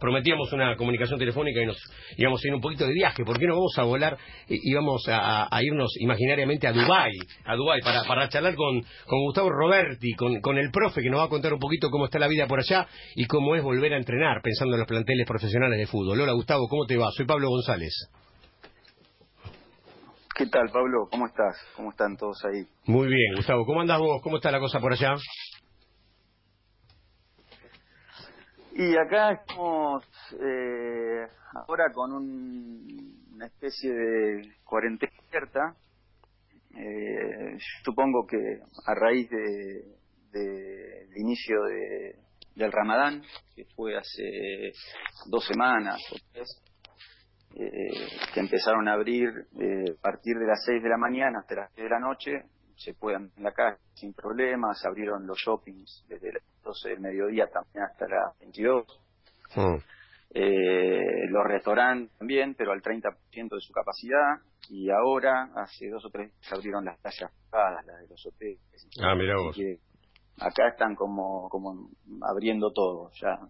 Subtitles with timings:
[0.00, 1.78] prometíamos una comunicación telefónica y nos
[2.16, 3.24] íbamos a ir un poquito de viaje.
[3.24, 4.16] ¿Por qué no vamos a volar
[4.48, 7.12] y vamos a, irnos imaginariamente a Dubái,
[7.44, 11.20] a Dubai para, para charlar con, con Gustavo Roberti, con, con el profe que nos
[11.20, 13.92] va a contar un poquito cómo está la vida por allá y cómo es volver
[13.92, 16.20] a entrenar pensando en los planteles profesionales de fútbol.
[16.20, 17.10] Hola Gustavo, ¿cómo te va?
[17.12, 17.92] Soy Pablo González.
[20.40, 21.06] ¿Qué tal, Pablo?
[21.10, 21.54] ¿Cómo estás?
[21.76, 22.64] ¿Cómo están todos ahí?
[22.86, 23.66] Muy bien, Gustavo.
[23.66, 24.22] ¿Cómo andás vos?
[24.22, 25.14] ¿Cómo está la cosa por allá?
[28.82, 30.02] Y acá estamos
[30.40, 35.76] eh, ahora con una especie de cuarentena cierta.
[36.74, 38.38] Eh, supongo que
[38.86, 39.84] a raíz del
[40.32, 42.16] de, inicio de,
[42.54, 43.22] del Ramadán,
[43.54, 44.72] que fue hace
[45.26, 46.48] dos semanas o tres,
[47.56, 47.68] eh,
[48.32, 49.28] que empezaron a abrir
[49.60, 52.30] eh, a partir de las seis de la mañana hasta las 10 de la noche,
[52.78, 57.46] se pueden en la calle sin problemas, abrieron los shoppings desde las 12 del mediodía
[57.48, 58.86] también hasta las 22.
[59.56, 59.76] Mm.
[60.32, 64.38] Eh, los restaurantes también, pero al 30% de su capacidad.
[64.68, 68.88] Y ahora, hace dos o tres días, abrieron las playas privadas, las de los hoteles.
[69.02, 69.56] Ah, mira vos.
[70.38, 71.90] acá están como, como
[72.22, 73.40] abriendo todo ya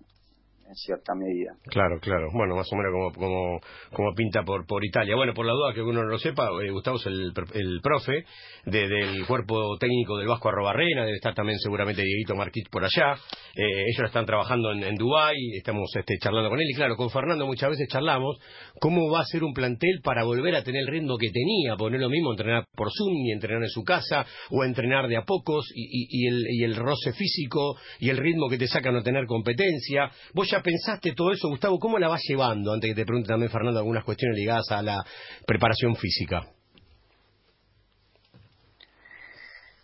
[0.71, 1.53] en cierta medida.
[1.67, 2.29] Claro, claro.
[2.33, 5.17] Bueno, más o menos como, como, pinta por, por Italia.
[5.17, 8.25] Bueno, por la duda que uno no lo sepa, eh, Gustavo es el, el profe
[8.65, 13.15] del cuerpo técnico del Vasco Arrobarrena, debe estar también seguramente Dieguito Marquich por allá.
[13.57, 17.11] Eh, ellos están trabajando en, en Dubái, estamos este, charlando con él y claro, con
[17.11, 18.39] Fernando muchas veces charlamos
[18.81, 22.01] cómo va a ser un plantel para volver a tener el ritmo que tenía, poner
[22.01, 25.67] lo mismo, entrenar por Zoom y entrenar en su casa o entrenar de a pocos
[25.75, 30.11] y, el, y el roce físico y el ritmo que te saca no tener competencia.
[30.35, 31.79] Vos pensaste todo eso, Gustavo?
[31.79, 32.73] ¿Cómo la vas llevando?
[32.73, 35.05] Antes que te pregunte también, Fernando, algunas cuestiones ligadas a la
[35.47, 36.47] preparación física.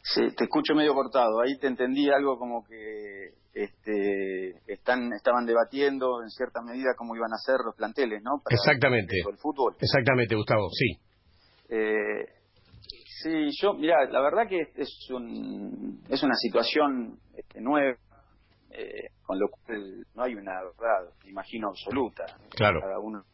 [0.03, 1.41] Sí, te escucho medio cortado.
[1.41, 7.33] Ahí te entendí algo como que este, están, estaban debatiendo en cierta medida cómo iban
[7.33, 8.43] a ser los planteles, ¿no?
[8.49, 9.17] Exactamente.
[9.29, 9.75] El fútbol.
[9.81, 11.01] Exactamente, Gustavo, sí.
[11.69, 12.27] Eh,
[13.23, 17.97] sí, yo, mira, la verdad que es, un, es una situación este, nueva
[18.79, 22.27] eh, con lo cual no hay una verdad, imagino, absoluta.
[22.51, 22.81] Claro.
[22.81, 23.25] Cada uno,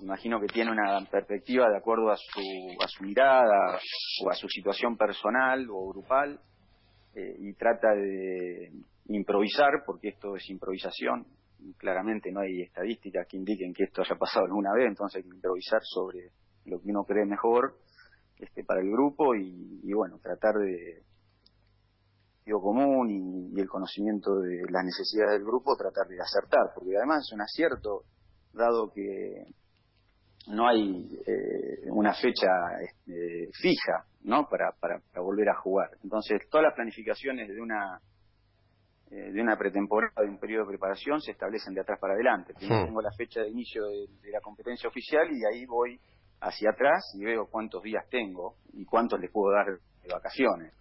[0.00, 2.40] imagino que tiene una perspectiva de acuerdo a su,
[2.82, 3.78] a su mirada
[4.22, 6.38] o a su situación personal o grupal
[7.14, 8.70] eh, y trata de
[9.08, 11.26] improvisar, porque esto es improvisación.
[11.78, 15.36] Claramente no hay estadísticas que indiquen que esto haya pasado alguna vez, entonces hay que
[15.36, 16.32] improvisar sobre
[16.66, 17.78] lo que uno cree mejor
[18.36, 21.02] este, para el grupo y bueno, tratar de,
[22.52, 27.32] común y, el conocimiento de las necesidades del grupo, tratar de acertar, porque además es
[27.32, 28.02] un acierto,
[28.52, 29.54] dado que
[30.48, 32.46] no hay eh, una fecha
[32.80, 34.48] este, fija ¿no?
[34.48, 35.90] Para, para, volver a jugar.
[36.02, 38.00] Entonces, todas las planificaciones de una
[39.08, 42.54] eh, de una pretemporada, de un periodo de preparación, se establecen de atrás para adelante.
[42.54, 46.00] Primero tengo la fecha de inicio de, la competencia oficial y ahí voy
[46.40, 50.74] hacia atrás y veo cuántos días tengo y cuántos les puedo dar de vacaciones.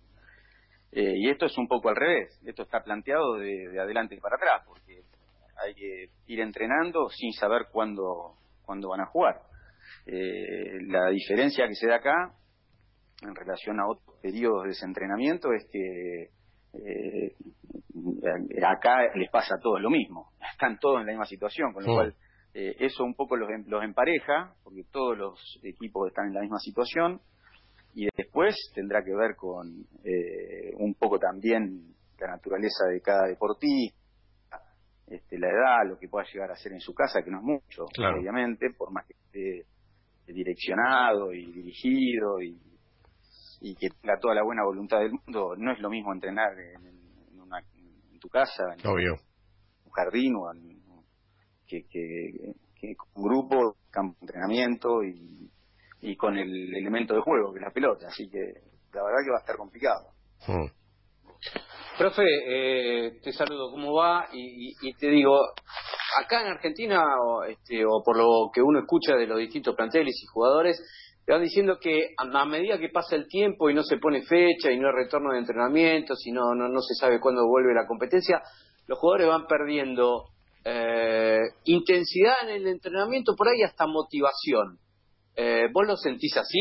[0.91, 4.63] Eh, y esto es un poco al revés, esto está planteado de, adelante para atrás,
[4.65, 5.01] porque
[5.57, 8.35] hay que ir entrenando sin saber cuándo,
[8.65, 9.41] cuándo van a jugar.
[10.05, 12.33] Eh, la diferencia que se da acá,
[13.21, 16.29] en relación a otros periodos de desentrenamiento, es que
[16.73, 17.35] eh,
[18.65, 21.93] acá les pasa a todos lo mismo, están todos en la misma situación, con lo
[21.93, 22.15] cual
[22.53, 27.19] eso un poco los, los empareja, porque todos los equipos están en la misma situación,
[27.95, 33.97] y después tendrá que ver con eh, un poco también la naturaleza de cada deportista,
[35.07, 37.43] este, la edad, lo que pueda llegar a hacer en su casa, que no es
[37.43, 42.59] mucho, obviamente, por más que esté direccionado y dirigido y,
[43.79, 48.19] que tenga toda la buena voluntad del mundo, no es lo mismo entrenar en, en,
[48.19, 50.81] tu casa, en un jardín o en,
[51.65, 55.49] que, que, que un grupo, campo de entrenamiento y
[56.01, 58.07] y con el elemento de juego, que es la pelota.
[58.07, 58.39] Así que
[58.93, 60.09] la verdad que va a estar complicado.
[60.47, 60.67] Hmm.
[61.97, 64.27] Profe, eh, te saludo, ¿cómo va?
[64.33, 65.37] Y, te digo,
[66.21, 70.15] acá en Argentina, o, este, o por lo que uno escucha de los distintos planteles
[70.21, 70.81] y jugadores,
[71.25, 74.71] te van diciendo que a medida que pasa el tiempo y no se pone fecha
[74.71, 78.41] y no hay retorno de entrenamiento, y no, no, se sabe cuándo vuelve la competencia,
[78.87, 80.25] los jugadores van perdiendo
[80.65, 84.79] eh, intensidad en el entrenamiento, por ahí hasta motivación.
[85.35, 86.59] Eh, ¿Vos lo sentís así?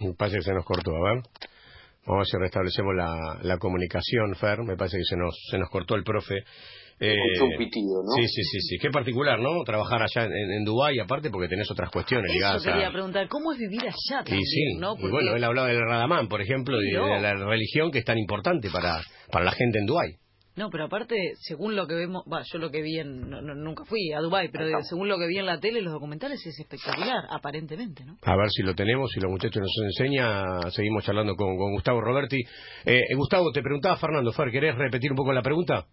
[0.00, 1.22] Me parece que se nos cortó, a ver.
[2.06, 4.62] Vamos a ver si restablecemos la, la comunicación, Fer.
[4.62, 6.34] Me parece que se nos, se nos cortó el profe
[6.98, 8.12] Eh, un pitido, ¿no?
[8.16, 8.76] Sí, sí, sí, sí.
[8.80, 9.62] Qué particular, ¿no?
[9.64, 13.52] Trabajar allá en, en Dubái, aparte, porque tenés otras cuestiones ligadas Eso quería preguntar, ¿cómo
[13.52, 14.94] es vivir allá también, Y sí, no?
[14.98, 17.06] y bueno, él hablaba del Radamán, por ejemplo, y No.
[17.06, 20.16] de la religión que es tan importante para, para la gente en Dubái.
[20.56, 23.54] No, pero aparte, según lo que vemos, va, yo lo que vi en, no- no-
[23.54, 26.44] nunca fui a Dubai, pero de- según lo que vi en la tele, los documentales
[26.44, 28.16] es espectacular, aparentemente, ¿no?
[28.22, 32.00] A ver si lo tenemos, si los muchachos nos enseña, seguimos charlando con, con Gustavo
[32.00, 32.40] Roberti.
[32.84, 35.86] Eh, eh, Gustavo, te preguntaba Fernando, Fer, ¿querés repetir un poco la pregunta?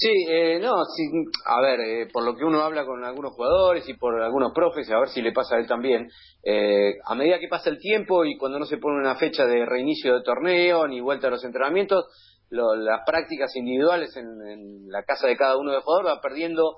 [0.00, 1.02] Sí, eh, no, sí,
[1.46, 4.88] a ver, eh, por lo que uno habla con algunos jugadores y por algunos profes,
[4.92, 6.08] a ver si le pasa a él también,
[6.44, 9.66] eh, a medida que pasa el tiempo y cuando no se pone una fecha de
[9.66, 12.04] reinicio de torneo ni vuelta a los entrenamientos,
[12.50, 16.76] lo- las prácticas individuales en, la casa de cada uno de los jugadores va perdiendo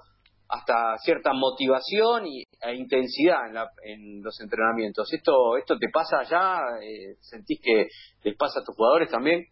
[0.49, 5.12] hasta cierta motivación y, e intensidad en, la- en los entrenamientos.
[5.12, 6.81] ¿Esto esto te pasa allá?
[6.82, 7.87] Eh, ¿Sentís que
[8.25, 9.44] les pasa a tus jugadores también?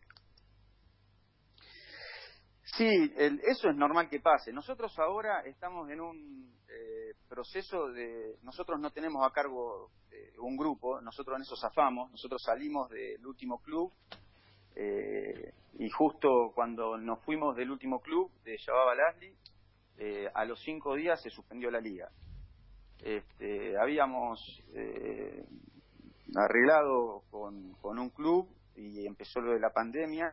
[2.77, 4.53] Sí, el- eso es normal que pase.
[4.53, 8.37] Nosotros ahora estamos en un eh, proceso de...
[8.43, 13.25] Nosotros no tenemos a cargo eh, un grupo, nosotros en eso zafamos, nosotros salimos del
[13.27, 13.93] último club
[14.81, 19.35] eh, y justo cuando nos fuimos del último club de Shabab Al-Ahli,
[19.99, 22.09] eh, a los cinco días se suspendió la liga.
[23.03, 25.45] Este, habíamos eh,
[26.37, 30.33] arreglado con, un club y empezó lo de la pandemia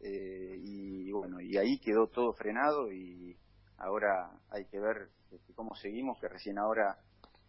[0.00, 3.36] eh, y bueno, y ahí quedó todo frenado y
[3.78, 6.98] ahora hay que ver este, cómo seguimos, que recién ahora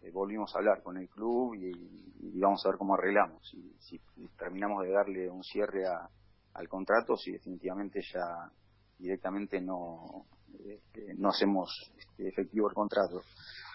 [0.04, 1.72] eh, volvimos a hablar con el club y,
[2.20, 3.48] y vamos a ver cómo arreglamos.
[3.50, 4.00] Si, si
[4.38, 6.08] terminamos de darle un cierre a-
[6.56, 8.52] al contrato, si definitivamente ya
[8.98, 10.28] directamente no,
[10.66, 13.24] este, no hacemos este, efectivo el contrato.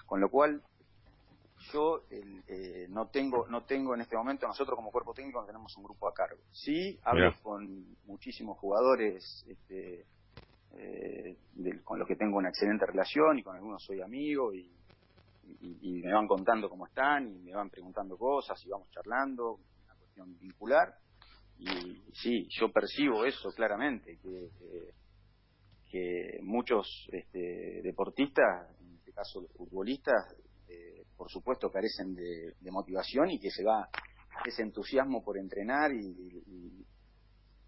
[0.06, 0.62] Con lo cual,
[1.72, 5.46] yo el, eh, no tengo no tengo en este momento nosotros como cuerpo técnico no
[5.46, 6.40] tenemos un grupo a cargo.
[6.52, 10.06] Sí hablo con muchísimos jugadores este,
[10.72, 14.80] eh, del- con los que tengo una excelente relación y con algunos soy amigo y,
[15.42, 19.54] y- y me van contando cómo están y me van preguntando cosas y vamos charlando
[19.84, 20.94] una cuestión vincular
[21.60, 24.94] y sí yo percibo eso claramente que que-
[25.90, 30.36] que muchos este, deportistas en este caso los futbolistas
[30.68, 33.88] eh, por supuesto carecen de, motivación y que se va
[34.44, 35.98] ese entusiasmo por entrenar y,
[36.46, 36.86] y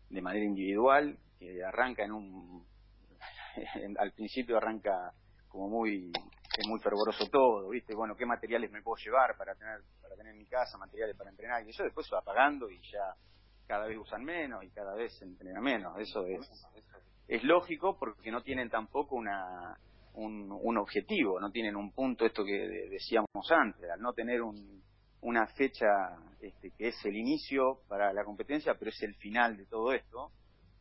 [0.09, 2.65] de manera individual que arranca en un
[3.99, 5.13] al principio arranca
[5.49, 6.13] como muy
[6.57, 10.33] es muy fervoroso todo viste bueno qué materiales me puedo llevar para tener para tener
[10.33, 13.15] en mi casa materiales para entrenar y eso después se va apagando y ya
[13.67, 16.41] cada vez usan menos y cada vez se entrena menos eso es
[17.29, 19.77] es lógico porque no tienen tampoco una
[20.15, 24.43] un, un objetivo, no tienen un punto, esto que de- decíamos antes, al no tener
[24.43, 24.83] un,
[25.23, 25.87] una fecha
[26.41, 30.31] este, que es el inicio para la competencia, pero es el final de todo esto,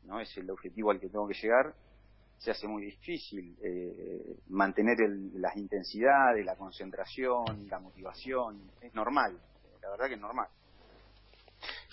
[0.04, 1.74] no es el objetivo al que tengo que llegar,
[2.40, 9.40] se hace muy difícil eh, mantener el- las intensidades, la concentración, la motivación, es normal,
[9.82, 10.50] la verdad que es normal.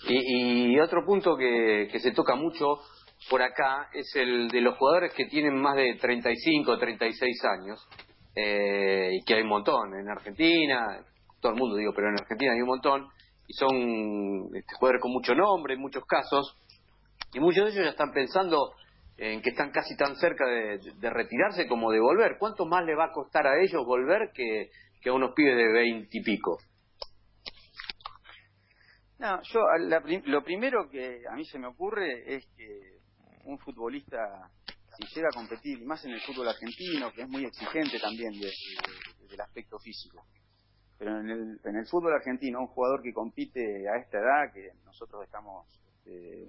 [0.07, 2.79] Y, y otro punto que, que se toca mucho
[3.27, 7.87] por acá es el de los jugadores que tienen más de 35 o 36 años,
[8.35, 11.03] eh, y que hay un montón en Argentina,
[11.41, 13.07] todo el mundo digo, pero en Argentina hay un montón,
[13.47, 16.55] y son este, jugadores con mucho nombre en muchos casos,
[17.33, 18.73] y muchos de ellos ya están pensando
[19.17, 20.79] en que están casi tan cerca de,
[21.09, 22.37] retirarse como de volver.
[22.39, 24.69] ¿Cuánto más le va a costar a ellos volver que,
[25.01, 26.57] que a unos pibes de 20 y pico?
[29.19, 32.99] No, yo la lo primero que a mí se me ocurre es que
[33.43, 34.49] un futbolista
[34.97, 38.31] si llega a competir y más en el fútbol argentino que es muy exigente también
[38.33, 40.25] de- de- del aspecto físico
[40.97, 44.71] pero en el, en el fútbol argentino un jugador que compite a esta edad que
[44.85, 45.67] nosotros estamos
[46.05, 46.47] eh,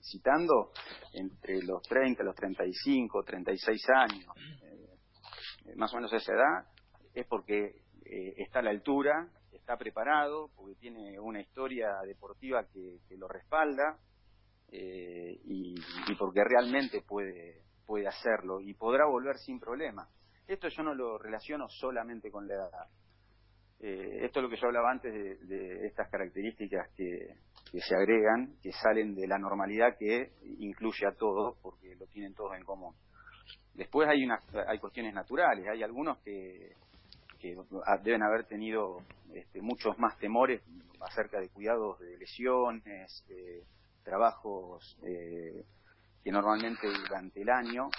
[0.00, 0.72] citando
[1.14, 6.66] entre los 30 los 35 36 años eh, más o menos esa edad
[7.14, 9.28] es porque eh, está a la altura,
[9.62, 13.96] está preparado, porque tiene una historia deportiva que, que lo respalda
[14.72, 15.76] eh, y,
[16.18, 20.08] porque realmente puede, puede hacerlo y podrá volver sin problema.
[20.48, 22.88] Esto yo no lo relaciono solamente con la edad.
[23.78, 27.36] Eh, esto es lo que yo hablaba antes de, de estas características que,
[27.70, 32.34] que se agregan, que salen de la normalidad que incluye a todos, porque lo tienen
[32.34, 32.96] todos en común.
[33.74, 36.74] Después hay, una, hay cuestiones naturales, hay algunos que,
[37.42, 37.56] que
[38.04, 39.02] deben haber tenido
[39.34, 40.62] este, muchos más temores
[41.00, 43.64] acerca de cuidados de lesiones, eh,
[44.04, 45.64] trabajos eh,
[46.22, 47.90] que normalmente durante el año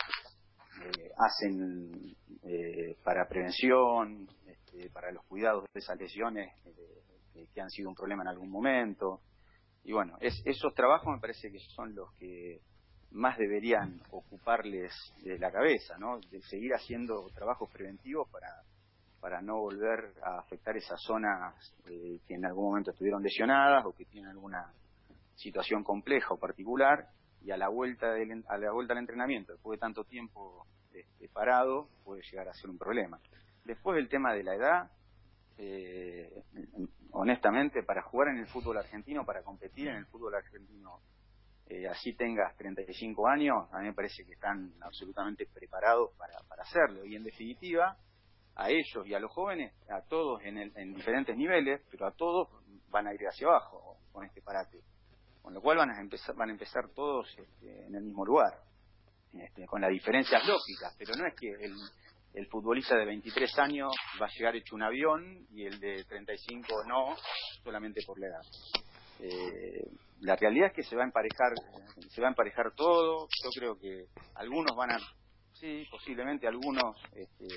[0.82, 7.70] eh, hacen eh, para prevención, este, para los cuidados de esas lesiones eh, que han
[7.70, 9.20] sido un problema en algún momento.
[9.84, 12.62] Y bueno, es, esos trabajos me parece que son los que
[13.12, 16.20] más deberían ocuparles de la cabeza, ¿no?
[16.32, 18.48] De seguir haciendo trabajos preventivos para
[19.24, 23.94] para no volver a afectar esas zonas eh, que en algún momento estuvieron lesionadas o
[23.94, 24.74] que tienen alguna
[25.36, 27.08] situación compleja o particular
[27.42, 31.30] y a la vuelta del, a la vuelta al entrenamiento después de tanto tiempo este,
[31.30, 33.18] parado puede llegar a ser un problema.
[33.64, 34.92] Después el tema de la edad
[35.58, 36.44] eh,
[37.12, 41.00] honestamente para jugar en el fútbol argentino para competir en el fútbol argentino
[41.68, 46.64] eh, así tengas 35 años a mí me parece que están absolutamente preparados para, para
[46.64, 47.06] hacerlo.
[47.06, 47.98] Y en definitiva
[48.56, 52.50] a ellos y a los jóvenes, a todos en, en diferentes niveles, pero a todos
[52.90, 54.80] van a ir hacia abajo con este parate.
[55.42, 58.54] Con lo cual van a empezar, van a empezar todos este, en el mismo lugar,
[59.34, 61.74] este, con las diferencias lógicas, pero no es que el,
[62.34, 63.92] el futbolista de 23 años
[64.22, 67.16] va a llegar hecho un avión y el de 35 no,
[67.64, 68.42] solamente por la edad.
[69.20, 69.86] Eh,
[70.22, 71.54] la realidad es que se va a emparejar,
[72.10, 73.28] se va a emparejar todo.
[73.44, 74.06] Yo creo que
[74.36, 74.98] algunos van a,
[75.54, 77.48] sí, posiblemente algunos este,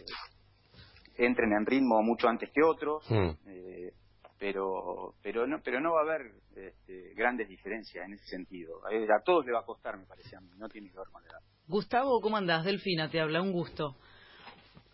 [1.17, 3.31] entren en ritmo mucho antes que otros, mm.
[3.49, 3.93] eh,
[4.39, 8.81] pero pero no pero no va a haber este, grandes diferencias en ese sentido.
[8.85, 11.23] A, todos le va a costar, me parece a mí, no tiene que ver con
[11.23, 11.41] la edad.
[11.67, 12.65] Gustavo, ¿cómo andás?
[12.65, 13.97] Delfina te habla, un gusto.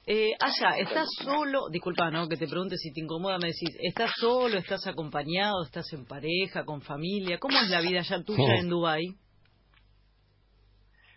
[0.05, 1.69] Eh, Aya, ¿estás solo?
[1.71, 2.27] Disculpa, ¿no?
[2.29, 6.65] Que te pregunte si te incomoda, me decís, ¿estás solo, estás acompañado, estás en pareja,
[6.65, 7.39] con familia?
[7.39, 9.15] ¿Cómo es la vida ya tuya en Dubái?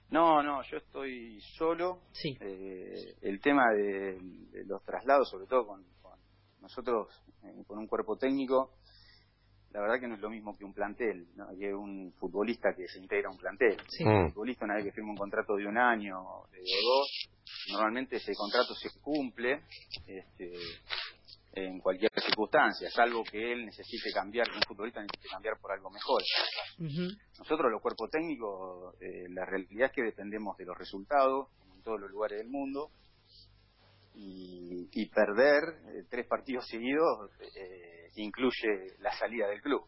[0.09, 2.01] No, no, yo estoy solo.
[2.11, 2.37] Sí.
[2.39, 4.19] Eh, el tema de,
[4.65, 5.85] los traslados, sobre todo con,
[6.61, 7.09] nosotros,
[7.43, 8.71] eh, con un cuerpo técnico,
[9.71, 11.47] la verdad que no es lo mismo que un plantel, ¿no?
[11.57, 13.77] que un futbolista que se integra a un plantel.
[13.99, 16.15] Un futbolista, una vez que firma un contrato de un año,
[16.51, 17.29] de dos,
[17.71, 19.63] normalmente ese contrato se cumple.
[20.07, 20.53] Este,
[21.55, 25.89] en cualquier circunstancia, salvo que él necesite cambiar, que un futbolista necesite cambiar por algo
[25.89, 26.21] mejor.
[27.39, 31.99] Nosotros, los cuerpos técnicos, eh, la realidad es que dependemos de los resultados, en todos
[32.01, 32.91] los lugares del mundo,
[34.13, 39.85] y, perder eh, tres partidos seguidos eh, incluye la salida del club.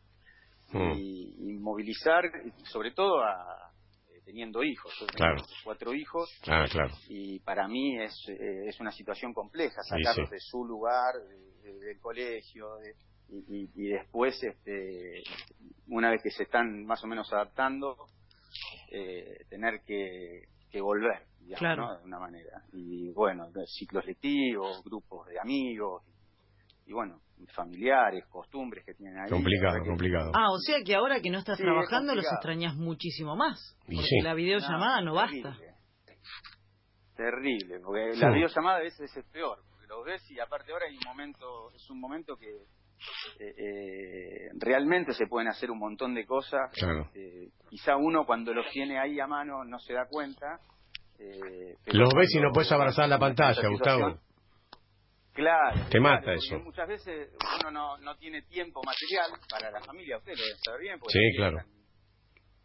[0.72, 0.92] Mm.
[0.96, 2.24] Y, movilizar,
[2.64, 3.74] sobre todo a,
[4.24, 4.94] teniendo hijos.
[5.16, 5.44] claro.
[5.66, 6.30] cuatro hijos.
[6.48, 6.94] Ah, claro.
[7.10, 11.14] Y para mí es, es una situación compleja, sacarlos de su lugar,
[11.74, 12.68] del colegio
[13.30, 15.24] y, después este
[15.88, 17.98] una vez que se están más o menos adaptando
[18.90, 20.48] eh, tener que,
[20.80, 22.62] volver digamos, de una manera.
[22.72, 26.04] Y bueno ciclos lectivos grupos de amigos
[26.86, 27.22] y, bueno
[27.54, 29.30] familiares costumbres que tienen ahí.
[29.30, 30.32] Complicado complicado.
[30.34, 34.34] Ah o sea que ahora que no estás trabajando los extrañas muchísimo más porque la
[34.34, 35.56] videollamada no, basta.
[37.16, 37.80] terrible.
[37.80, 41.72] Porque la videollamada a veces es peor lo ves y aparte ahora hay un momento,
[41.74, 42.66] es un momento que
[43.40, 46.72] eh, eh, realmente se pueden hacer un montón de cosas.
[47.14, 50.60] Eh, quizá uno cuando los tiene ahí a mano no se da cuenta.
[51.86, 54.20] los ves y no puedes abrazar la pantalla, Gustavo.
[55.34, 55.86] Claro.
[55.92, 56.58] Te mata eso.
[56.60, 57.30] Muchas veces
[57.62, 61.14] uno no, no tiene tiempo material para la familia, usted lo debe saber bien, porque
[61.14, 61.60] sí, claro.
[61.60, 61.72] están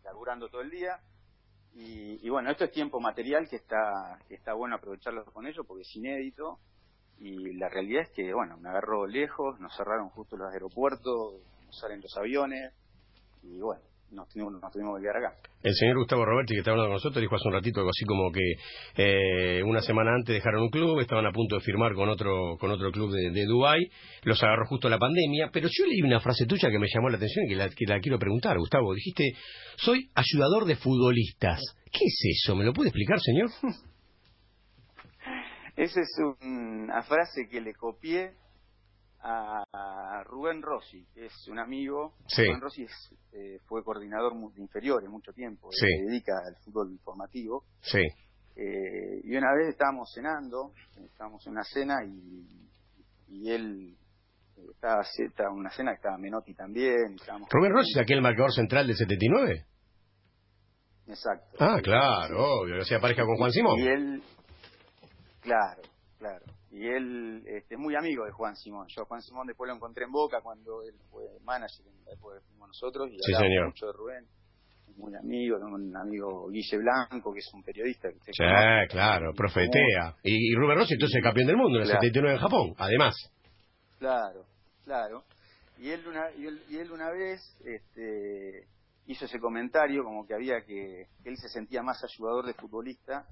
[0.05, 0.99] laburando todo el día.
[1.75, 5.65] Y, y, bueno, esto es tiempo material que está, que está bueno aprovecharlo con ellos
[5.67, 6.59] porque es inédito
[7.19, 11.79] y la realidad es que, bueno, me agarró lejos, nos cerraron justo los aeropuertos, nos
[11.79, 12.73] salen los aviones
[13.43, 15.37] y bueno, nos tuvimos, nos tuvimos que quedar acá.
[15.63, 18.05] El señor Gustavo Roberti, que está hablando con nosotros, dijo hace un ratito algo así
[18.05, 18.53] como que
[18.97, 22.71] eh, una semana antes dejaron un club, estaban a punto de firmar con otro con
[22.71, 23.81] otro club de, de Dubái,
[24.25, 27.17] los agarró justo la pandemia, pero yo leí una frase tuya que me llamó la
[27.17, 28.95] atención y que la, que la quiero preguntar, Gustavo.
[28.95, 29.33] Dijiste,
[29.77, 31.61] soy ayudador de futbolistas.
[31.91, 32.57] ¿Qué es eso?
[32.57, 33.49] ¿Me lo puede explicar, señor?
[35.83, 38.35] Esa es una frase que le copié
[39.21, 42.15] a Rubén Rossi, que es un amigo.
[42.37, 42.87] Rubén Rossi
[43.33, 47.65] eh, fue coordinador de inferiores mucho tiempo, se dedica al fútbol informativo.
[47.81, 48.01] Sí.
[48.55, 50.73] Eh, y una vez estábamos cenando,
[51.05, 52.69] estábamos en una cena y,
[53.29, 53.97] y él
[54.71, 57.17] estaba, en una cena que estaba Menotti también.
[57.51, 59.65] ¿Rubén Rossi es aquel marcador central del 79?
[61.09, 61.57] Exacto.
[61.59, 63.81] Ah, claro, obvio, o sea, pareja con Juan Simón.
[63.81, 64.23] Y él,
[65.43, 65.83] Claro,
[66.19, 66.45] claro.
[66.71, 68.87] Y él este, es muy amigo de Juan Simón.
[68.89, 72.69] Yo a Juan Simón después lo encontré en Boca cuando él fue manager, después fuimos
[72.69, 73.67] nosotros y sí, señor.
[73.67, 74.27] mucho de Rubén.
[74.97, 78.09] Muy amigo, un amigo Guille Blanco, que es un periodista.
[78.11, 78.45] Que sí,
[78.91, 80.17] claro, profetea.
[80.23, 83.15] Y, Rubén Rossi, entonces campeón del mundo en el 79 en Japón, además.
[83.99, 84.45] Claro,
[84.85, 85.25] claro.
[85.79, 88.69] Y él una, y él, y él una vez este,
[89.07, 93.27] hizo ese comentario como que había que, que él se sentía más ayudador de futbolista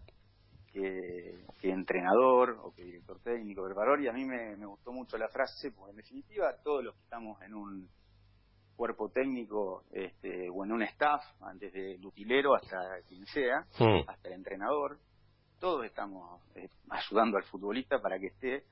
[0.72, 5.28] que, entrenador o que director técnico del valor y a mí me, gustó mucho la
[5.28, 7.88] frase porque en definitiva todos los que estamos en un
[8.76, 11.22] cuerpo técnico este, o en un staff,
[11.54, 14.08] desde el utilero hasta quien sea, Mm.
[14.08, 14.98] hasta el entrenador,
[15.58, 18.64] todos estamos eh, ayudando al futbolista para que esté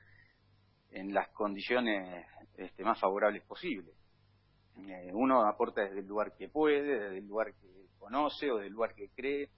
[0.90, 2.26] en las condiciones
[2.56, 3.94] este, más favorables posibles.
[4.78, 8.68] Eh, uno aporta desde el lugar que puede, desde el lugar que conoce o desde
[8.68, 9.50] el lugar que cree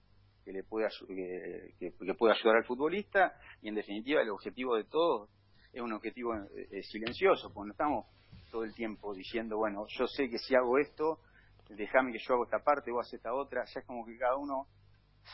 [0.43, 4.29] que le puede ayu- que, que- que puede ayudar al futbolista y en definitiva el
[4.29, 5.29] objetivo de todos
[5.73, 8.05] es un objetivo eh, eh, silencioso, porque no estamos
[8.51, 11.19] todo el tiempo diciendo, bueno, yo sé que si hago esto,
[11.69, 14.35] déjame que yo hago esta parte, vos haces esta otra, ya es como que cada
[14.35, 14.67] uno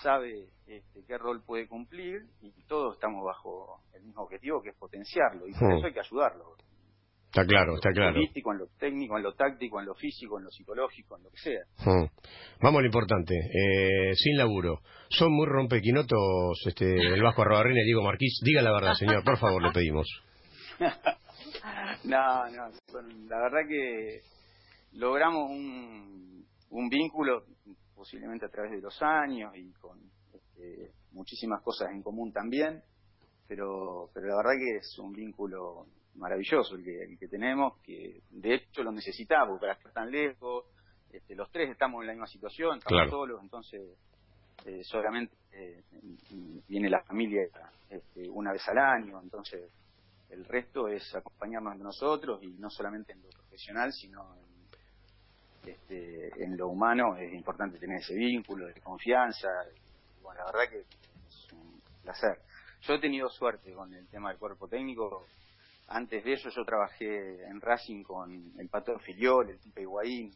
[0.04, 4.76] sabe este, qué rol puede cumplir y todos estamos bajo el mismo objetivo que es
[4.76, 6.56] potenciarlo y por eso hay que ayudarlo.
[7.28, 8.14] Está claro, está En lo claro.
[8.16, 11.30] político, en lo técnico, en lo táctico, en lo físico, en lo psicológico, en lo
[11.30, 11.62] que sea.
[11.86, 12.06] Mm.
[12.62, 13.36] Vamos a lo importante.
[13.36, 14.80] Eh, sin laburo.
[15.10, 18.40] Son muy rompequinotos este, el Vasco Arrobarrena y Diego Marquís.
[18.44, 19.24] Diga la verdad, señor.
[19.24, 20.08] Por favor, le pedimos.
[22.06, 24.22] no, no, son- la verdad que
[24.94, 27.44] logramos un, un vínculo
[27.96, 30.00] posiblemente a través de los años y con
[30.34, 32.82] este, muchísimas cosas en común también,
[33.48, 38.22] pero, pero la verdad que es un vínculo maravilloso el que, el que tenemos, que
[38.30, 40.66] de hecho lo necesitamos para estar tan lejos,
[41.12, 43.10] este, los tres estamos en la misma situación, estamos Claro.
[43.12, 43.82] solos, entonces
[44.66, 45.84] eh, solamente eh,
[46.68, 47.44] viene la familia
[47.90, 49.72] este, una vez al año, entonces
[50.30, 54.36] el resto es acompañarnos entre nosotros y no solamente en lo profesional, sino
[55.64, 59.48] en, este, en lo humano es importante tener ese vínculo de confianza.
[59.74, 62.42] Y, bueno, la verdad que es un placer.
[62.82, 65.26] Yo he tenido suerte con el tema del cuerpo técnico.
[65.88, 70.32] Antes de eso yo trabajé en Racing con el Pato Filiol, el Pipe Higuaín,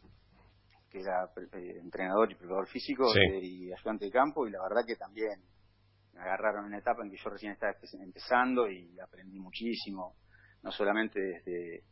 [0.90, 3.18] que era eh, entrenador y preparador físico Sí.
[3.20, 5.42] eh, y ayudante de campo, y la verdad que también
[6.14, 10.16] me agarraron en una etapa en que yo recién estaba empe- empezando y aprendí muchísimo,
[10.62, 11.84] no solamente desde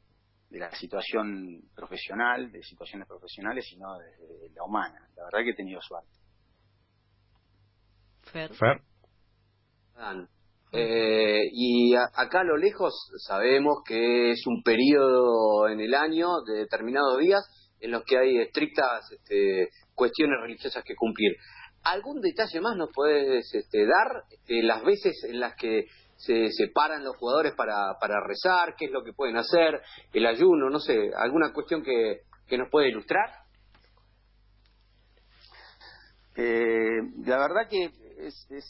[0.51, 5.09] de la situación profesional, de situaciones profesionales, sino desde la humana.
[5.15, 6.11] La verdad que he tenido suerte.
[8.23, 8.53] Fer.
[8.55, 8.83] Fer.
[10.73, 12.95] Eh, y a- acá a lo lejos
[13.27, 17.43] sabemos que es un periodo en el año de determinados días
[17.81, 21.33] en los que hay estrictas este, cuestiones religiosas que cumplir.
[21.83, 24.25] ¿Algún detalle más nos puedes este, dar?
[24.31, 25.87] Este, las veces en las que
[26.17, 29.81] se separan los jugadores para, para rezar, qué es lo que pueden hacer,
[30.13, 33.31] el ayuno, no sé, alguna cuestión que, que nos puede ilustrar.
[36.37, 37.87] Eh, la verdad que
[38.19, 38.65] es, es,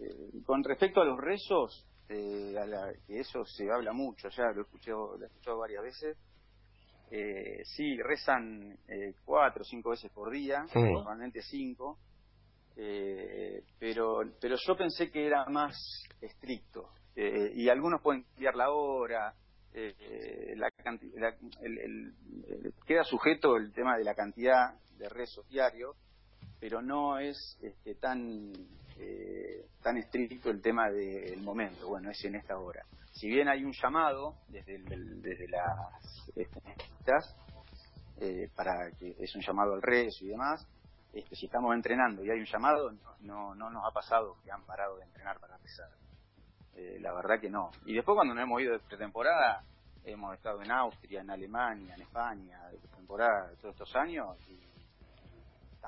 [0.00, 4.44] eh, con respecto a los rezos, eh, a la- que eso se habla mucho, ya
[4.52, 6.16] lo he escuchado, lo he escuchado varias veces.
[7.10, 11.98] Eh, sí, rezan eh, cuatro o cinco veces por día, normalmente cinco,
[12.76, 15.74] eh, pero, pero yo pensé que era más
[16.20, 16.90] estricto.
[17.16, 19.34] Eh, y algunos pueden cambiar la hora,
[19.72, 20.70] la
[21.14, 22.14] la- el- el-
[22.48, 25.96] el- queda sujeto el tema de la cantidad de rezos diarios,
[26.60, 28.52] pero no es este, tan
[29.00, 31.86] eh, tan estricto el tema del momento.
[31.88, 32.84] Bueno, es en esta hora.
[33.12, 36.60] Si bien hay un llamado desde el- desde las este,
[36.98, 37.36] estas,
[38.20, 40.66] eh, para que es un llamado al rezo y demás,
[41.12, 44.50] este, si estamos entrenando y hay un llamado, no, no, no nos ha pasado que
[44.50, 45.88] han parado de entrenar para rezar.
[46.74, 47.70] Eh, la verdad que no.
[47.86, 49.62] Y después cuando nos hemos ido de pretemporada,
[50.04, 54.58] hemos estado en Austria, en Alemania, en España, de pretemporada todos estos años, y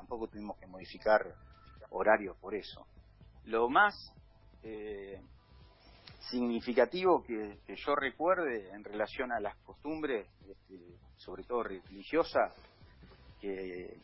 [0.01, 1.35] tampoco tuvimos que modificar
[1.91, 2.87] horarios por eso.
[3.45, 3.95] Lo más
[4.63, 5.21] eh,
[6.31, 10.79] significativo que, yo recuerde en relación a las costumbres, este,
[11.19, 12.53] sobre todo religiosas,
[13.41, 13.99] que,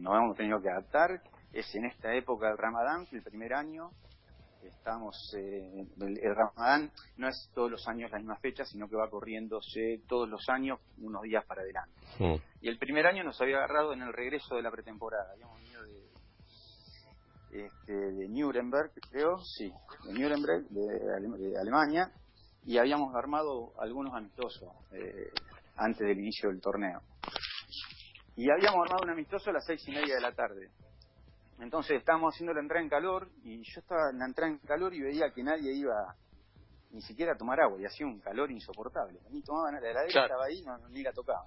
[0.00, 3.90] nos hemos tenido que adaptar, es en esta época del Ramadán, el primer año
[4.68, 8.96] estamos, eh, el, el Ramadán no es todos los años la misma fecha, sino que
[8.96, 11.92] va corriéndose todos los años unos días para adelante.
[12.18, 12.34] Mm.
[12.62, 15.32] Y el primer año nos había agarrado en el regreso de la pretemporada.
[15.32, 19.72] Habíamos venido de, este, de Nuremberg, creo, sí,
[20.06, 22.10] de Nuremberg, de, Ale- de Alemania,
[22.64, 25.30] y habíamos armado algunos amistosos eh,
[25.76, 27.00] antes del inicio del torneo.
[28.36, 30.70] Y habíamos armado un amistoso a las seis y media de la tarde.
[31.60, 34.92] Entonces estábamos haciendo la entrada en calor y yo estaba en la entrada en calor
[34.94, 36.14] y veía que nadie iba
[36.90, 39.18] ni siquiera a tomar agua y hacía un calor insoportable.
[39.30, 40.26] Ni tomaban la heladera, Claro.
[40.26, 41.46] estaba ahí, no, ni la tocaban.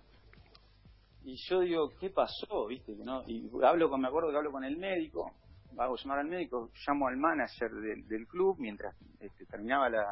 [1.24, 2.68] Y yo digo, ¿qué pasó?
[2.68, 2.96] ¿Viste?
[2.96, 3.22] que no?
[3.28, 5.34] Y hablo con, me acuerdo que hablo con el médico,
[5.78, 10.06] hago llamar al médico, llamo al manager del, del club mientras este, terminaba la,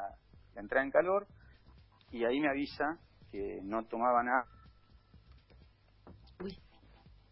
[0.53, 1.25] la entrada en calor
[2.11, 2.99] y ahí me avisa
[3.31, 4.51] que no tomaban agua.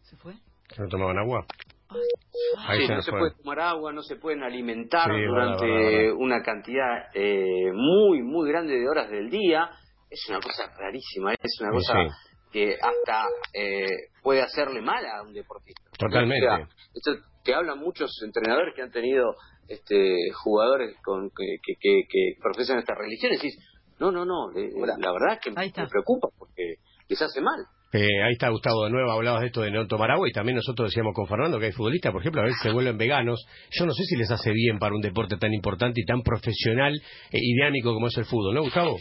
[0.02, 0.34] ¿Se fue?
[0.68, 1.46] ¿Que ¿No tomaban agua?
[1.90, 5.98] Sí, se no se puede tomar agua, no se pueden alimentar Sí, durante verdad, verdad,
[5.98, 6.16] verdad.
[6.18, 9.70] una cantidad eh, muy, muy grande de horas del día.
[10.10, 12.50] Es una cosa rarísima, es una cosa sí.
[12.52, 13.86] que hasta eh,
[14.22, 15.82] puede hacerle mal a un deportista.
[15.98, 16.46] Totalmente.
[16.94, 17.12] esto
[17.44, 19.34] que hablan muchos entrenadores que han tenido
[19.68, 23.58] este, jugadores con que, que, profesan esta religión y decís,
[23.98, 26.76] no, no, no, la verdad es que me preocupa porque
[27.08, 27.66] les hace mal.
[27.96, 30.56] Eh, ahí está Gustavo de nuevo, hablabas de esto de no tomar agua y también
[30.56, 33.46] nosotros decíamos con Fernando que hay futbolistas, por ejemplo, a veces se vuelven veganos.
[33.70, 37.00] Yo no sé si les hace bien para un deporte tan importante y tan profesional
[37.30, 38.98] e dinámico como es el fútbol, ¿no, Gustavo?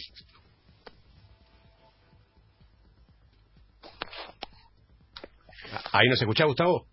[5.91, 6.85] ¿Ahí nos escucha, Gustavo?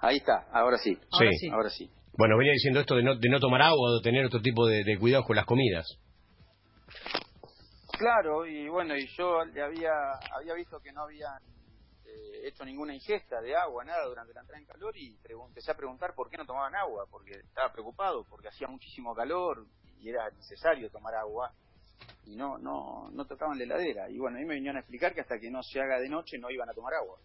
[0.00, 0.96] Ahí está, ahora sí.
[1.38, 1.48] sí.
[1.50, 1.90] Ahora sí.
[2.16, 4.66] Bueno, venía diciendo esto de no, de no tomar agua o de tener otro tipo
[4.66, 5.86] de, de cuidados con las comidas.
[7.98, 9.92] Claro, y bueno, y yo le había,
[10.36, 11.40] había visto que no habían
[12.04, 15.16] eh, hecho ninguna ingesta de agua, nada, durante la entrada en calor y
[15.48, 19.66] empecé a preguntar por qué no tomaban agua, porque estaba preocupado, porque hacía muchísimo calor
[20.00, 21.52] y era necesario tomar agua
[22.26, 24.10] y no, no, no tocaban la heladera.
[24.10, 26.38] Y bueno, ahí me vinieron a explicar que hasta que no se haga de noche
[26.38, 27.18] no iban a tomar agua.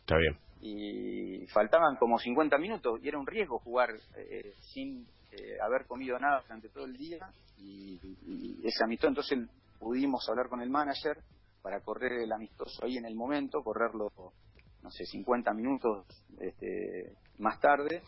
[0.00, 0.36] Está bien.
[0.60, 6.18] Y faltaban como 50 minutos y era un riesgo jugar eh, sin eh, haber comido
[6.18, 9.38] nada durante todo el día y, y ese amistoso entonces
[9.80, 11.18] pudimos hablar con el manager
[11.62, 14.12] para correr el amistoso ahí en el momento, correrlo,
[14.82, 16.06] no sé, 50 minutos
[16.38, 18.02] este, más tarde,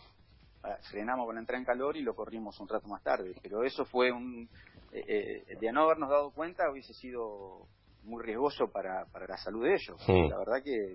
[0.63, 3.35] ah, frenamos con la entrada en calor y lo corrimos un rato más tarde.
[3.43, 4.49] Pero eso fue un,
[4.93, 7.67] eh, eh, de no habernos dado cuenta, hubiese sido
[8.05, 9.97] muy riesgoso para, para la salud de ellos.
[10.09, 10.95] La verdad que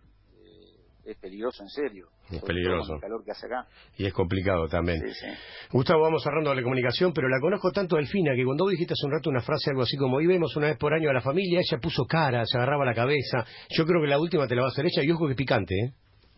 [1.06, 2.10] es peligroso en serio.
[2.30, 2.96] Es peligroso.
[2.96, 3.68] El calor que hace acá.
[3.98, 5.02] Y es complicado también.
[5.72, 9.06] Gustavo, vamos cerrando la comunicación, pero la conozco tanto Delfina que cuando vos dijiste hace
[9.06, 11.22] un rato una frase algo así como, y vemos una vez por año a la
[11.22, 13.46] familia, ella puso cara, se agarraba la cabeza.
[13.70, 15.38] Yo creo que la última te la va a hacer ella y ojo que es
[15.38, 15.94] picante, ¿eh?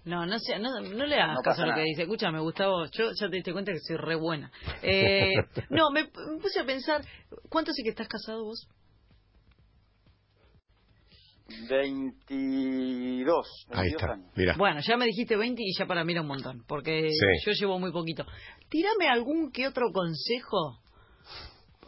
[0.05, 2.03] No, no, sea, no, no le hagas caso a lo que dice.
[2.03, 4.51] Escúchame, Gustavo, yo ya te diste cuenta que soy re buena.
[4.81, 5.33] Eh,
[5.69, 7.01] no, me, me, puse a pensar,
[7.49, 8.67] ¿cuánto sí que estás casado vos?
[11.67, 14.27] 22, Ahí está, años.
[14.35, 14.55] Mira.
[14.57, 17.09] Bueno, ya me dijiste 20 y ya para mí era un montón, porque
[17.45, 18.25] yo llevo muy poquito.
[18.69, 20.79] Tírame algún que otro consejo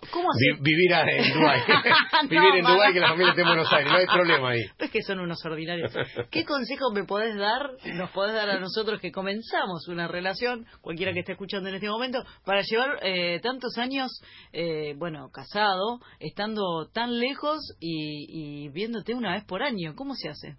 [0.10, 0.28] ¿Cómo
[0.62, 1.62] vivir en Dubái.
[2.30, 4.62] vivir en Dubái que la familia esté en Buenos Aires, no hay problema ahí.
[4.80, 5.94] Es que son unos ordinarios.
[6.32, 11.14] ¿Qué consejo me podés dar, nos podés dar a nosotros que comenzamos una relación, cualquiera
[11.14, 14.12] que esté escuchando en este momento, para llevar eh, tantos años,
[14.54, 19.94] eh, bueno, casado, estando tan lejos y, y viéndote una vez por año?
[19.96, 20.56] ¿Cómo se hace?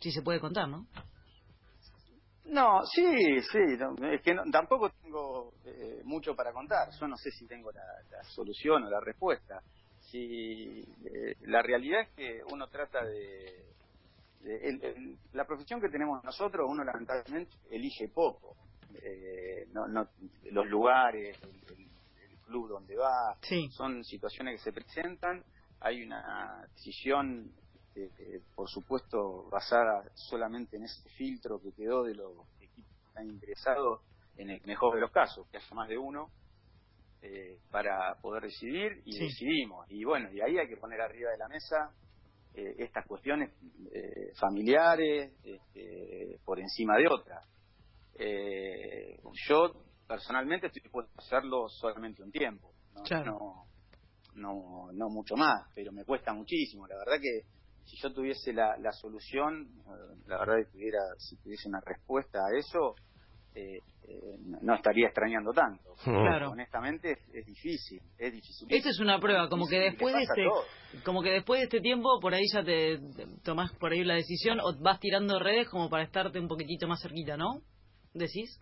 [0.00, 0.86] Si se puede contar, ¿no?
[2.48, 3.58] No, sí, sí,
[4.12, 6.90] es que tampoco tengo eh, mucho para contar.
[6.98, 7.82] Yo no sé si tengo la,
[8.22, 9.62] solución o la respuesta.
[10.00, 13.64] Si eh, la realidad es que uno trata de,
[15.32, 18.56] la profesión que tenemos nosotros, uno lamentablemente elige poco.
[19.02, 20.08] Eh, no, no,
[20.52, 21.86] los lugares, el,
[22.46, 23.36] club donde va,
[23.70, 25.42] son situaciones que se presentan.
[25.80, 27.50] Hay una decisión
[27.96, 33.30] este, por supuesto basada solamente en ese filtro que quedó de los equipos que han
[33.30, 34.02] ingresado,
[34.36, 36.30] en el mejor de los casos, que haya más de uno,
[37.22, 39.90] eh, para poder decidir y decidimos.
[39.90, 41.90] Y bueno, y ahí hay que poner arriba de la mesa
[42.54, 43.50] eh, estas cuestiones
[43.92, 47.44] eh, familiares este, por encima de otras.
[49.48, 49.72] yo
[50.06, 52.72] personalmente estoy dispuesto a hacerlo solamente un tiempo,
[53.24, 53.66] no,
[54.34, 56.86] no, no mucho más, pero me cuesta muchísimo.
[56.86, 57.55] La verdad que
[57.86, 62.38] si yo tuviese la, la solución, eh, la verdad que tuviera, si tuviese una respuesta
[62.38, 62.96] a eso,
[63.54, 65.94] eh, eh, no estaría extrañando tanto.
[66.04, 66.50] Claro.
[66.50, 68.68] Honestamente es, difícil, es difícil.
[68.70, 72.18] Esta es una prueba, como que después de este, como que después de este tiempo
[72.20, 73.00] por ahí ya te,
[73.44, 77.00] tomás por ahí la decisión o vas tirando redes como para estarte un poquitito más
[77.00, 77.62] cerquita, ¿no?
[78.12, 78.60] ¿Decís?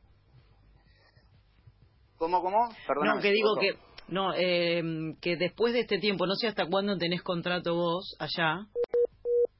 [2.16, 2.68] ¿Cómo, cómo?
[2.86, 3.08] Perdón.
[3.08, 3.76] No, que digo que
[4.08, 4.82] no, eh,
[5.20, 8.66] que después de este tiempo, no sé hasta cuándo tenés contrato vos allá,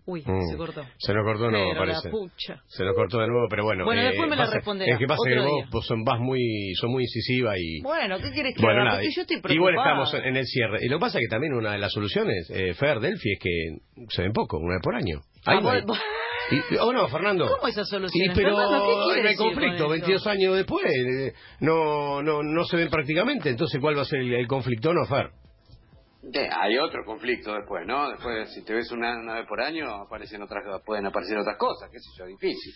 [0.06, 0.50] Uy, mm.
[0.50, 0.82] se cortó.
[0.98, 2.10] Se nos cortó de nuevo, parece.
[2.66, 3.84] Se nos cortó de nuevo, pero bueno.
[3.84, 4.94] Bueno, después me la responderás.
[4.94, 7.80] Es que pasa que vos, son, vas muy, son muy incisiva y...
[7.80, 8.84] Bueno, ¿qué quieres que bueno, haga?
[8.84, 9.72] Nada, Porque yo estoy preocupada.
[9.72, 10.78] Igual estamos en el cierre.
[10.82, 13.38] Y lo que pasa es que también una de las soluciones, eh, Fer, Delphi, es
[13.40, 15.20] que se ven poco, una vez por año.
[15.46, 15.84] Ahí ah,
[16.50, 17.46] y, oh no, Fernando.
[17.48, 18.32] ¿Cómo esa solución?
[18.34, 23.80] pero no hay conflicto, 22 años después, eh, no, no, no se ven prácticamente, entonces
[23.80, 25.30] ¿cuál va a ser el, el conflicto, no, Fer?
[26.32, 28.10] Hay otro conflicto después, ¿no?
[28.10, 31.98] Después, si te ves una, vez por año, aparecen otras, pueden aparecer otras cosas, qué
[31.98, 32.72] sé yo, difícil.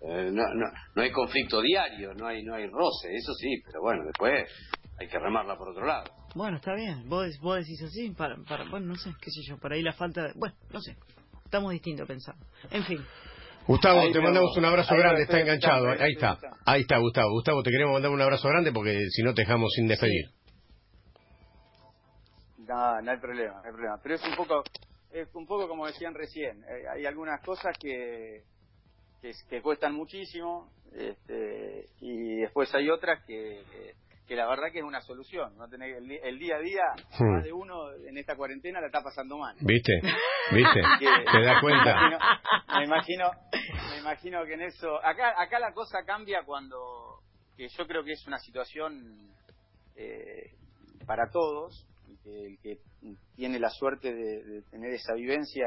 [0.00, 3.80] Eh, no, no, no hay conflicto diario, no hay, no hay roce, eso sí, pero
[3.82, 4.48] bueno, después
[5.00, 6.04] hay que remarla por otro lado.
[6.34, 9.58] Bueno, está bien, vos, vos decís así, para, para, bueno, no sé, qué sé yo,
[9.58, 10.96] para ahí la falta de, bueno, no sé,
[11.44, 12.44] estamos distintos pensando.
[12.70, 13.04] En fin.
[13.66, 17.32] Gustavo, te mandamos un abrazo grande, está enganchado, ahí está, ahí está Gustavo.
[17.32, 20.37] Gustavo, te queremos mandar un abrazo grande porque si no te dejamos sin despedir.
[22.68, 23.98] No, no hay problema, no hay problema.
[24.02, 24.62] Pero es un poco
[25.10, 28.42] es un poco como decían recién, eh, hay algunas cosas que,
[29.22, 33.62] que, que cuestan muchísimo este, y después hay otras que,
[34.26, 35.56] que, la verdad que es una solución.
[35.56, 35.66] ¿no?
[35.68, 36.82] Tener el, el día a día,
[37.20, 39.56] más de uno en esta cuarentena la está pasando mal.
[39.60, 39.92] ¿Viste?
[40.52, 40.80] ¿Viste?
[40.98, 41.94] Que- ¿Te das cuenta?
[42.02, 42.18] Me imagino,
[42.76, 43.30] me imagino,
[43.90, 47.20] me imagino que en eso, acá, acá la cosa cambia cuando,
[47.56, 49.30] que yo creo que es una situación
[49.96, 50.50] eh,
[51.06, 51.86] para todos,
[52.28, 52.78] el que
[53.34, 55.66] tiene la suerte de, de tener esa vivencia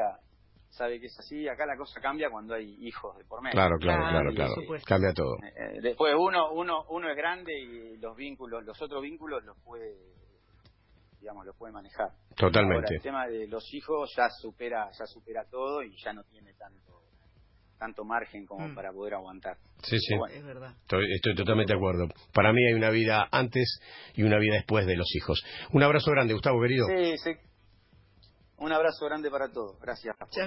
[0.72, 1.48] sabe que es así.
[1.48, 3.52] Acá la cosa cambia cuando hay hijos de por medio.
[3.52, 4.54] Claro, claro, Claro, claro.
[4.86, 5.36] Cambia todo.
[5.42, 9.94] Eh, después uno, uno, uno es grande y los vínculos, los otros vínculos los puede,
[11.20, 12.08] digamos, los puede manejar.
[12.08, 12.94] Ahora, Totalmente.
[12.94, 17.01] el tema de los hijos ya supera, ya supera todo y ya no tiene tanto,
[17.82, 18.74] tanto margen como Mm.
[18.76, 19.56] para poder aguantar.
[19.82, 20.14] Sí, sí.
[20.16, 20.32] Bueno.
[20.36, 20.72] Es verdad.
[20.82, 22.06] Estoy, estoy totalmente de acuerdo.
[22.32, 23.80] Para mí hay una vida antes
[24.14, 25.42] y una vida después de los hijos.
[25.72, 26.86] Un abrazo grande, Gustavo, querido.
[26.86, 27.32] Sí, sí.
[28.58, 29.80] Un abrazo grande para todos.
[29.80, 30.14] Gracias.
[30.16, 30.28] Chao.